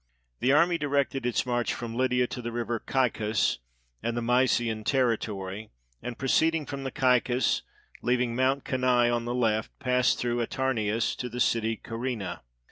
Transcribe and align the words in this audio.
The 0.39 0.51
army 0.51 0.79
directed 0.79 1.27
its 1.27 1.45
march 1.45 1.75
from 1.75 1.93
Lydia 1.93 2.25
to 2.25 2.41
the 2.41 2.51
river 2.51 2.79
Caicus 2.79 3.59
and 4.01 4.17
the 4.17 4.21
Mysian 4.23 4.83
territory; 4.83 5.69
and 6.01 6.17
proceeding 6.17 6.65
from 6.65 6.83
the 6.83 6.89
Caicus, 6.89 7.61
leaving 8.01 8.35
Mount 8.35 8.65
Canae 8.65 9.11
on 9.13 9.25
the 9.25 9.35
left, 9.35 9.77
passed 9.77 10.17
through 10.17 10.41
Atarneus 10.43 11.15
to 11.17 11.29
the 11.29 11.39
city 11.39 11.75
Carina. 11.77 12.41